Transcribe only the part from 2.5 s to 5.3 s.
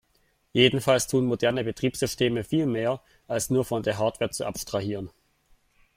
mehr, als nur von der Hardware zu abstrahieren.